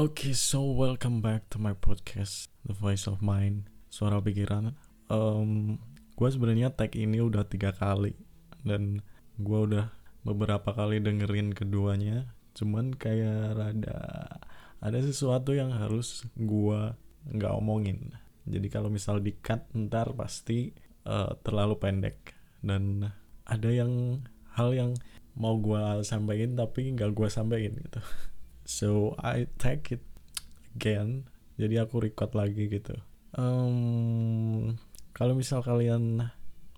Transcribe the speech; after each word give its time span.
Okay, 0.00 0.32
so 0.32 0.64
welcome 0.64 1.20
back 1.20 1.52
to 1.52 1.60
my 1.60 1.76
podcast, 1.76 2.48
The 2.64 2.72
Voice 2.72 3.04
of 3.04 3.20
Mind, 3.20 3.68
Suara 3.92 4.16
Pikiran. 4.16 4.72
Um, 5.12 5.76
gue 6.16 6.24
sebenarnya 6.24 6.72
tag 6.72 6.96
ini 6.96 7.20
udah 7.20 7.44
tiga 7.44 7.76
kali 7.76 8.16
dan 8.64 9.04
gue 9.36 9.58
udah 9.60 9.92
beberapa 10.24 10.72
kali 10.72 11.04
dengerin 11.04 11.52
keduanya. 11.52 12.32
Cuman 12.56 12.96
kayak 12.96 13.60
rada 13.60 14.00
ada 14.80 14.98
sesuatu 15.04 15.52
yang 15.52 15.68
harus 15.68 16.24
gue 16.32 16.96
nggak 17.36 17.52
omongin. 17.60 18.16
Jadi 18.48 18.72
kalau 18.72 18.88
misal 18.88 19.20
di 19.20 19.36
cut 19.36 19.68
ntar 19.76 20.16
pasti 20.16 20.72
uh, 21.04 21.36
terlalu 21.44 21.76
pendek 21.76 22.32
dan 22.64 23.04
ada 23.44 23.68
yang 23.68 24.24
hal 24.56 24.72
yang 24.72 24.96
mau 25.36 25.60
gue 25.60 26.00
sampaikan 26.08 26.56
tapi 26.56 26.88
nggak 26.88 27.12
gue 27.12 27.28
sampaikan 27.28 27.76
gitu. 27.76 28.00
so 28.70 29.18
I 29.18 29.50
take 29.58 29.90
it 29.98 30.04
again. 30.78 31.26
Jadi 31.58 31.82
aku 31.82 32.06
record 32.06 32.38
lagi 32.38 32.70
gitu. 32.70 32.94
Um, 33.34 34.78
kalau 35.10 35.34
misal 35.34 35.66
kalian 35.66 36.30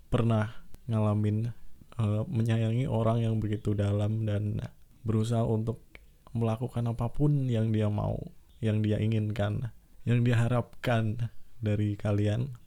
pernah 0.09 0.65
ngalamin 0.89 1.53
uh, 2.01 2.25
menyayangi 2.25 2.89
orang 2.89 3.21
yang 3.21 3.37
begitu 3.37 3.77
dalam 3.77 4.25
dan 4.25 4.59
berusaha 5.05 5.45
untuk 5.45 5.85
melakukan 6.33 6.89
apa 6.89 7.13
pun 7.13 7.45
yang 7.45 7.69
dia 7.69 7.93
mau 7.93 8.17
yang 8.57 8.81
dia 8.81 8.97
inginkan 8.97 9.69
yang 10.03 10.25
dia 10.25 10.39
harapkan 10.39 11.29
dari 11.61 11.93
kalian 11.93 12.57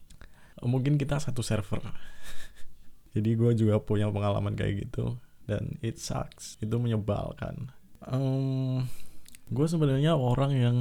mungkin 0.65 0.96
kita 0.96 1.20
satu 1.20 1.45
server. 1.45 1.82
Jadi 3.16 3.30
gue 3.37 3.52
juga 3.56 3.77
punya 3.80 4.09
pengalaman 4.09 4.56
kayak 4.56 4.88
gitu 4.88 5.20
dan 5.45 5.77
it 5.84 6.01
sucks. 6.01 6.56
Itu 6.60 6.80
menyebalkan. 6.80 7.73
Um, 8.04 8.88
gue 9.46 9.66
sebenarnya 9.66 10.18
orang 10.18 10.52
yang 10.55 10.77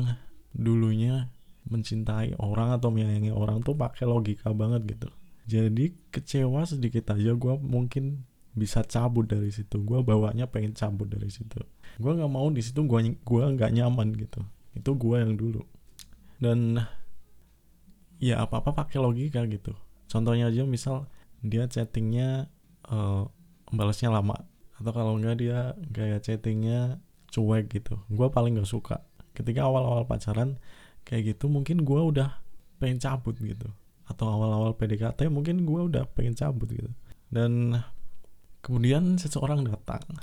dulunya 0.55 1.29
mencintai 1.65 2.37
orang 2.37 2.77
atau 2.77 2.93
menyayangi 2.93 3.34
orang 3.34 3.62
tuh 3.65 3.73
pakai 3.73 4.05
logika 4.05 4.53
banget 4.53 4.85
gitu. 4.85 5.09
Jadi 5.45 5.93
kecewa 6.09 6.65
sedikit 6.65 7.13
aja 7.13 7.34
gue 7.37 7.53
mungkin 7.62 8.25
bisa 8.55 8.81
cabut 8.87 9.29
dari 9.29 9.51
situ. 9.53 9.81
Gue 9.84 10.01
bawanya 10.01 10.49
pengen 10.49 10.73
cabut 10.73 11.09
dari 11.09 11.29
situ. 11.29 11.62
Gue 12.01 12.12
nggak 12.15 12.31
mau 12.31 12.48
di 12.49 12.62
situ 12.63 12.81
gue 12.87 12.99
gua 13.21 13.51
nggak 13.53 13.71
nyaman 13.75 14.15
gitu. 14.17 14.41
Itu 14.73 14.97
gue 14.97 15.21
yang 15.21 15.37
dulu. 15.37 15.62
Dan 16.41 16.81
ya 18.18 18.41
apa 18.41 18.63
apa 18.63 18.73
pakai 18.73 18.97
logika 18.97 19.45
gitu. 19.45 19.75
Contohnya 20.09 20.49
aja 20.49 20.63
misal 20.65 21.09
dia 21.45 21.70
chattingnya 21.70 22.49
uh, 22.90 23.29
balasnya 23.70 24.09
lama. 24.09 24.47
Atau 24.75 24.91
kalau 24.91 25.20
enggak 25.20 25.40
dia 25.40 25.77
gaya 25.91 26.18
chattingnya 26.18 26.99
cuek 27.35 27.67
gitu. 27.67 27.99
Gue 28.07 28.31
paling 28.31 28.55
gak 28.55 28.69
suka. 28.69 29.03
Ketika 29.35 29.67
awal-awal 29.67 30.07
pacaran 30.07 30.55
kayak 31.03 31.35
gitu 31.35 31.51
mungkin 31.51 31.83
gue 31.83 31.99
udah 31.99 32.39
pengen 32.79 33.03
cabut 33.03 33.35
gitu. 33.35 33.67
Atau 34.07 34.31
awal-awal 34.31 34.79
PDKT 34.79 35.27
mungkin 35.27 35.67
gue 35.67 35.81
udah 35.91 36.07
pengen 36.15 36.39
cabut 36.39 36.71
gitu. 36.71 36.87
Dan 37.27 37.75
kemudian 38.63 39.19
seseorang 39.19 39.67
datang. 39.67 40.03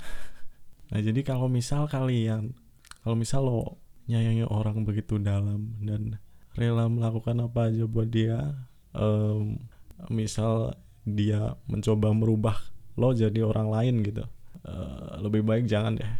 Nah 0.93 1.01
jadi 1.01 1.25
kalau 1.25 1.49
misal 1.49 1.89
kalian 1.89 2.53
kalau 3.01 3.17
misal 3.17 3.41
lo 3.49 3.81
nyayangi 4.05 4.45
orang 4.45 4.85
begitu 4.85 5.17
dalam 5.17 5.73
dan 5.81 6.21
rela 6.53 6.85
melakukan 6.85 7.49
apa 7.49 7.71
aja 7.71 7.89
buat 7.89 8.13
dia 8.13 8.53
um, 8.93 9.57
misal 10.13 10.77
dia 11.03 11.57
mencoba 11.65 12.13
merubah 12.13 12.57
lo 12.95 13.09
jadi 13.11 13.41
orang 13.41 13.67
lain 13.73 13.95
gitu 14.05 14.23
uh, 14.69 15.17
lebih 15.17 15.41
baik 15.41 15.65
jangan 15.65 15.97
deh 15.97 16.11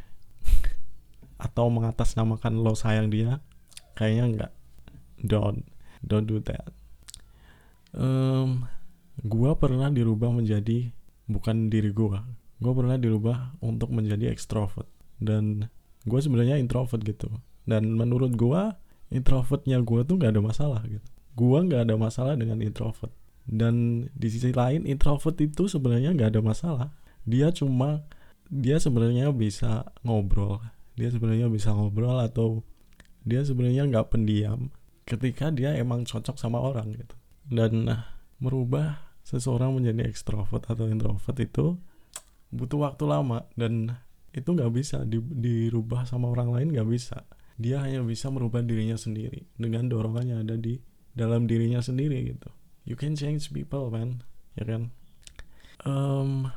atau 1.43 1.67
mengatasnamakan 1.67 2.63
lo 2.63 2.71
sayang 2.71 3.11
dia 3.11 3.43
kayaknya 3.99 4.23
enggak 4.23 4.51
don't 5.19 5.67
don't 6.03 6.27
do 6.27 6.39
that. 6.43 6.71
Um, 7.95 8.67
gua 9.23 9.55
pernah 9.59 9.91
dirubah 9.91 10.31
menjadi 10.31 10.91
bukan 11.27 11.71
diri 11.71 11.91
gua. 11.91 12.27
Gua 12.59 12.73
pernah 12.75 12.95
dirubah 12.99 13.59
untuk 13.63 13.91
menjadi 13.91 14.31
ekstrovert 14.31 14.87
dan 15.19 15.71
gua 16.07 16.19
sebenarnya 16.19 16.59
introvert 16.59 17.03
gitu. 17.03 17.31
Dan 17.63 17.95
menurut 17.95 18.35
gua 18.35 18.75
introvertnya 19.11 19.79
gua 19.83 20.03
tuh 20.03 20.19
nggak 20.19 20.35
ada 20.35 20.43
masalah 20.43 20.81
gitu. 20.87 21.07
Gua 21.33 21.63
nggak 21.63 21.87
ada 21.89 21.95
masalah 21.95 22.33
dengan 22.35 22.59
introvert. 22.59 23.11
Dan 23.43 24.07
di 24.15 24.27
sisi 24.31 24.55
lain 24.55 24.87
introvert 24.87 25.35
itu 25.39 25.67
sebenarnya 25.67 26.15
nggak 26.15 26.29
ada 26.35 26.41
masalah. 26.43 26.89
Dia 27.23 27.51
cuma 27.55 28.03
dia 28.51 28.77
sebenarnya 28.77 29.31
bisa 29.31 29.87
ngobrol 30.03 30.59
dia 30.93 31.09
sebenarnya 31.09 31.49
bisa 31.49 31.73
ngobrol 31.73 32.21
atau 32.21 32.61
dia 33.23 33.41
sebenarnya 33.41 33.89
nggak 33.89 34.13
pendiam 34.13 34.69
ketika 35.03 35.49
dia 35.49 35.73
emang 35.75 36.05
cocok 36.05 36.37
sama 36.37 36.59
orang 36.59 36.93
gitu. 36.93 37.15
Dan 37.43 37.89
merubah 38.39 39.15
seseorang 39.23 39.75
menjadi 39.75 40.07
ekstrovert 40.07 40.67
atau 40.67 40.87
introvert 40.87 41.35
itu 41.39 41.79
butuh 42.53 42.91
waktu 42.91 43.03
lama 43.07 43.47
dan 43.55 43.97
itu 44.35 44.49
nggak 44.51 44.71
bisa 44.73 45.07
di, 45.07 45.19
dirubah 45.19 46.05
sama 46.05 46.29
orang 46.29 46.53
lain 46.53 46.67
nggak 46.75 46.89
bisa. 46.89 47.25
Dia 47.57 47.81
hanya 47.85 48.01
bisa 48.03 48.29
merubah 48.29 48.61
dirinya 48.65 48.97
sendiri 48.97 49.45
dengan 49.57 49.87
dorongan 49.87 50.25
yang 50.25 50.39
ada 50.45 50.57
di 50.57 50.77
dalam 51.13 51.45
dirinya 51.45 51.81
sendiri 51.81 52.33
gitu. 52.33 52.49
You 52.83 52.99
can 52.99 53.15
change 53.15 53.49
people 53.49 53.87
man 53.89 54.25
ya 54.59 54.65
kan? 54.67 54.91
Um, 55.83 56.53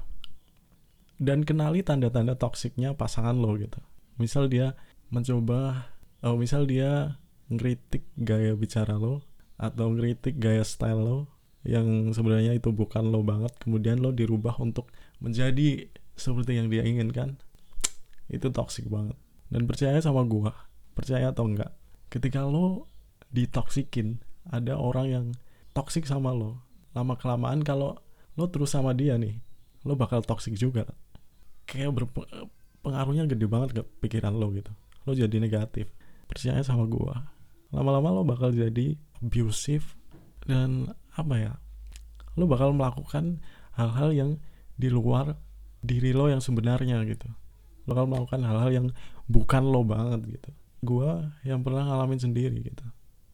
dan 1.17 1.43
kenali 1.49 1.81
tanda-tanda 1.81 2.37
toksiknya 2.37 2.93
pasangan 2.95 3.35
lo 3.35 3.57
gitu 3.57 3.81
misal 4.17 4.49
dia 4.51 4.77
mencoba 5.13 5.93
oh 6.25 6.37
misal 6.37 6.67
dia 6.67 7.21
ngeritik 7.53 8.03
gaya 8.19 8.57
bicara 8.59 8.99
lo 8.99 9.23
atau 9.57 9.95
ngeritik 9.95 10.37
gaya 10.37 10.67
style 10.67 11.01
lo 11.01 11.19
yang 11.67 12.15
sebenarnya 12.15 12.55
itu 12.55 12.71
bukan 12.71 13.11
lo 13.11 13.23
banget 13.27 13.55
kemudian 13.59 13.99
lo 13.99 14.15
dirubah 14.15 14.59
untuk 14.63 14.91
menjadi 15.19 15.91
seperti 16.17 16.57
yang 16.57 16.73
dia 16.73 16.83
inginkan 16.83 17.37
itu 18.27 18.51
toxic 18.51 18.91
banget. 18.91 19.15
Dan 19.47 19.71
percaya 19.71 20.03
sama 20.03 20.27
gua 20.27 20.51
percaya 20.97 21.29
atau 21.31 21.45
enggak 21.45 21.77
ketika 22.09 22.43
lo 22.43 22.89
ditoksikin 23.31 24.19
ada 24.49 24.81
orang 24.81 25.07
yang 25.07 25.27
toxic 25.77 26.09
sama 26.09 26.33
lo. 26.33 26.65
Lama 26.97 27.15
kelamaan 27.21 27.61
kalau 27.63 28.01
lo 28.35 28.45
terus 28.49 28.73
sama 28.75 28.97
dia 28.97 29.21
nih 29.21 29.39
lo 29.87 29.95
bakal 29.95 30.25
toxic 30.25 30.59
juga. 30.59 30.89
Kayak 31.67 31.95
pengaruhnya 32.87 33.27
gede 33.27 33.51
banget 33.51 33.71
ke 33.75 33.83
pikiran 34.07 34.39
lo 34.39 34.55
gitu. 34.55 34.71
Lo 35.03 35.19
jadi 35.19 35.43
negatif. 35.43 35.91
Percaya 36.31 36.63
sama 36.63 36.87
gua. 36.87 37.35
Lama-lama 37.75 38.15
lo 38.15 38.23
bakal 38.23 38.55
jadi 38.55 38.95
abusive 39.19 39.99
dan 40.47 40.95
apa 41.19 41.35
ya? 41.35 41.53
Lo 42.39 42.47
bakal 42.47 42.71
melakukan 42.71 43.43
hal-hal 43.75 44.15
yang 44.15 44.31
di 44.79 44.87
luar 44.87 45.35
diri 45.83 46.15
lo 46.15 46.31
yang 46.31 46.39
sebenarnya 46.39 47.03
gitu. 47.11 47.27
Lo 47.91 47.99
bakal 47.99 48.07
melakukan 48.07 48.41
hal-hal 48.47 48.71
yang 48.71 48.87
bukan 49.27 49.67
lo 49.67 49.83
banget 49.83 50.39
gitu. 50.39 50.51
Gua 50.87 51.35
yang 51.43 51.67
pernah 51.67 51.91
ngalamin 51.91 52.23
sendiri 52.23 52.63
gitu. 52.63 52.87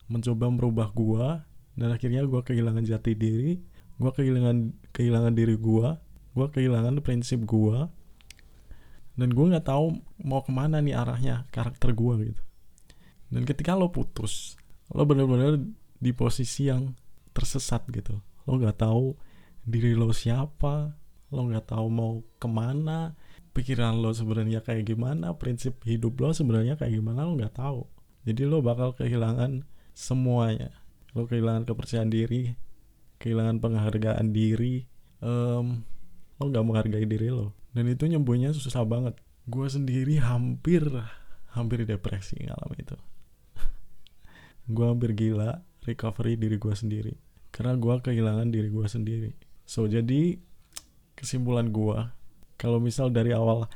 Mencoba 0.08 0.48
merubah 0.48 0.88
gua 0.96 1.44
dan 1.76 1.92
akhirnya 1.92 2.24
gua 2.24 2.40
kehilangan 2.40 2.84
jati 2.84 3.12
diri 3.16 3.60
gua 3.96 4.12
kehilangan 4.12 4.72
kehilangan 4.92 5.32
diri 5.32 5.56
gua 5.56 6.00
gua 6.36 6.48
kehilangan 6.52 7.00
prinsip 7.00 7.44
gua 7.44 7.88
dan 9.18 9.28
gue 9.32 9.46
nggak 9.52 9.68
tahu 9.68 10.00
mau 10.24 10.40
ke 10.40 10.52
mana 10.52 10.80
nih 10.80 10.96
arahnya 10.96 11.44
karakter 11.52 11.92
gue 11.92 12.32
gitu. 12.32 12.42
Dan 13.32 13.48
ketika 13.48 13.76
lo 13.76 13.92
putus 13.92 14.56
lo 14.92 15.04
bener-bener 15.08 15.60
di 15.96 16.12
posisi 16.12 16.68
yang 16.68 16.92
tersesat 17.32 17.84
gitu. 17.92 18.20
Lo 18.48 18.56
nggak 18.56 18.82
tahu 18.82 19.16
diri 19.64 19.96
lo 19.96 20.10
siapa 20.12 20.96
lo 21.32 21.40
nggak 21.48 21.72
tahu 21.72 21.86
mau 21.88 22.20
ke 22.36 22.48
mana 22.48 23.16
pikiran 23.56 23.96
lo 23.96 24.12
sebenarnya 24.12 24.60
kayak 24.60 24.84
gimana 24.84 25.32
prinsip 25.32 25.80
hidup 25.88 26.20
lo 26.20 26.36
sebenarnya 26.36 26.76
kayak 26.76 26.92
gimana 26.92 27.24
lo 27.24 27.36
nggak 27.36 27.56
tahu. 27.56 27.88
Jadi 28.28 28.42
lo 28.44 28.60
bakal 28.60 28.92
kehilangan 28.96 29.64
semuanya. 29.96 30.72
Lo 31.12 31.28
kehilangan 31.28 31.68
kepercayaan 31.68 32.08
diri 32.08 32.52
kehilangan 33.22 33.62
penghargaan 33.62 34.34
diri 34.34 34.82
um, 35.22 35.86
lo 36.42 36.44
nggak 36.50 36.66
menghargai 36.66 37.06
diri 37.06 37.30
lo 37.30 37.54
dan 37.72 37.88
itu 37.88 38.04
nyembuhnya 38.04 38.52
susah 38.52 38.84
banget. 38.84 39.16
Gue 39.48 39.66
sendiri 39.66 40.20
hampir 40.20 40.84
hampir 41.56 41.84
depresi 41.88 42.36
ngalamin 42.44 42.84
itu. 42.84 42.96
Gue 44.76 44.86
hampir 44.88 45.16
gila 45.16 45.64
recovery 45.82 46.38
diri 46.38 46.56
gue 46.60 46.72
sendiri. 46.72 47.14
Karena 47.52 47.76
gue 47.76 47.92
kehilangan 48.00 48.48
diri 48.48 48.70
gue 48.70 48.86
sendiri. 48.86 49.30
So 49.66 49.84
jadi 49.90 50.38
kesimpulan 51.18 51.74
gue 51.74 51.98
kalau 52.56 52.78
misal 52.78 53.10
dari 53.10 53.34
awal 53.34 53.66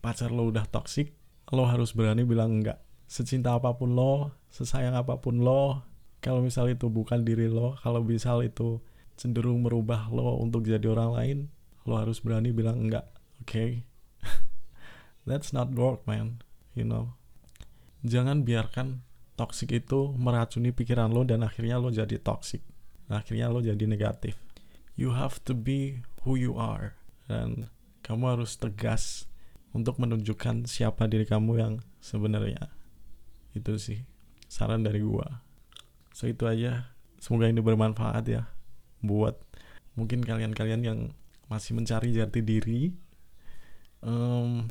pacar 0.00 0.32
lo 0.32 0.48
udah 0.48 0.64
toxic 0.66 1.12
lo 1.52 1.66
harus 1.66 1.92
berani 1.92 2.24
bilang 2.24 2.62
enggak. 2.62 2.80
Secinta 3.10 3.58
apa 3.58 3.74
pun 3.76 3.92
lo 3.92 4.34
sesayang 4.54 4.94
apa 4.94 5.18
pun 5.18 5.42
lo 5.42 5.84
kalau 6.22 6.40
misal 6.40 6.70
itu 6.70 6.86
bukan 6.86 7.26
diri 7.26 7.50
lo 7.50 7.76
kalau 7.82 8.00
misal 8.02 8.40
itu 8.42 8.78
cenderung 9.18 9.66
merubah 9.66 10.08
lo 10.08 10.38
untuk 10.40 10.64
jadi 10.64 10.86
orang 10.90 11.10
lain 11.12 11.38
lo 11.84 11.98
harus 11.98 12.22
berani 12.22 12.54
bilang 12.54 12.88
enggak 12.88 13.04
okay? 13.42 13.84
That's 15.28 15.52
not 15.52 15.72
work 15.72 16.04
man 16.04 16.44
you 16.74 16.86
know. 16.86 17.16
Jangan 18.00 18.48
biarkan 18.48 19.04
toxic 19.36 19.72
itu 19.72 20.16
meracuni 20.16 20.72
pikiran 20.72 21.12
lo 21.12 21.24
dan 21.24 21.44
akhirnya 21.44 21.76
lo 21.76 21.92
jadi 21.92 22.16
toxic. 22.20 22.64
Akhirnya 23.10 23.52
lo 23.52 23.60
jadi 23.60 23.84
negatif. 23.84 24.38
You 24.96 25.16
have 25.16 25.42
to 25.48 25.52
be 25.52 26.04
who 26.24 26.36
you 26.36 26.56
are. 26.56 26.96
Dan 27.28 27.68
kamu 28.04 28.38
harus 28.38 28.56
tegas 28.56 29.28
untuk 29.76 30.00
menunjukkan 30.00 30.66
siapa 30.66 31.06
diri 31.06 31.28
kamu 31.28 31.52
yang 31.60 31.74
sebenarnya. 32.00 32.72
Itu 33.52 33.76
sih 33.76 34.04
saran 34.48 34.86
dari 34.86 35.04
gua. 35.04 35.44
So 36.16 36.26
itu 36.30 36.48
aja. 36.48 36.96
Semoga 37.20 37.52
ini 37.52 37.60
bermanfaat 37.60 38.24
ya 38.32 38.48
buat 39.04 39.36
mungkin 39.92 40.24
kalian-kalian 40.24 40.80
yang 40.80 40.98
masih 41.52 41.76
mencari 41.76 42.16
jati 42.16 42.40
diri 42.40 42.96
um, 44.04 44.68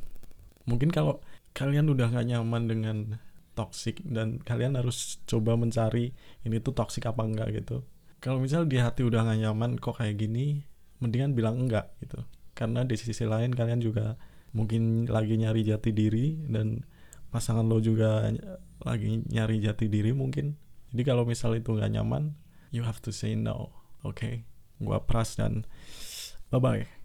mungkin 0.66 0.90
kalau 0.94 1.18
kalian 1.56 1.90
udah 1.90 2.10
gak 2.10 2.26
nyaman 2.30 2.62
dengan 2.70 2.96
toxic 3.58 4.00
dan 4.06 4.38
kalian 4.40 4.78
harus 4.78 5.18
coba 5.26 5.58
mencari 5.58 6.14
ini 6.46 6.56
tuh 6.62 6.72
toxic 6.72 7.04
apa 7.06 7.26
enggak 7.26 7.48
gitu. 7.62 7.82
Kalau 8.20 8.38
misal 8.38 8.68
di 8.68 8.78
hati 8.78 9.02
udah 9.02 9.26
gak 9.26 9.40
nyaman 9.40 9.80
kok 9.80 9.98
kayak 9.98 10.20
gini 10.20 10.62
mendingan 11.02 11.34
bilang 11.34 11.66
enggak 11.66 11.90
gitu. 12.04 12.22
Karena 12.54 12.86
di 12.86 12.94
sisi 12.94 13.26
lain 13.26 13.50
kalian 13.50 13.80
juga 13.82 14.14
mungkin 14.54 15.06
lagi 15.06 15.38
nyari 15.38 15.62
jati 15.66 15.90
diri 15.94 16.38
dan 16.50 16.82
pasangan 17.30 17.66
lo 17.66 17.78
juga 17.78 18.26
lagi 18.82 19.22
nyari 19.26 19.62
jati 19.62 19.86
diri 19.90 20.14
mungkin. 20.14 20.54
Jadi 20.90 21.02
kalau 21.06 21.22
misal 21.22 21.54
itu 21.58 21.74
nggak 21.74 21.94
nyaman 21.98 22.34
you 22.70 22.86
have 22.86 23.02
to 23.02 23.10
say 23.12 23.34
no 23.34 23.70
oke 24.06 24.16
okay? 24.16 24.46
gua 24.78 25.02
pras 25.02 25.36
dan 25.36 25.66
bye 26.48 26.62
bye 26.62 26.99